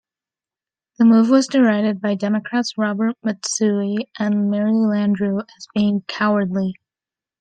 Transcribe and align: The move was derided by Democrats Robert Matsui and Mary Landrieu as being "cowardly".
The 0.97 1.05
move 1.05 1.29
was 1.29 1.45
derided 1.45 2.01
by 2.01 2.15
Democrats 2.15 2.75
Robert 2.75 3.15
Matsui 3.23 4.09
and 4.17 4.49
Mary 4.49 4.71
Landrieu 4.71 5.43
as 5.55 5.67
being 5.75 6.01
"cowardly". 6.07 6.73